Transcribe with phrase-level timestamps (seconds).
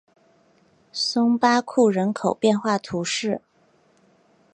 [0.91, 3.39] 松巴库人口变化图示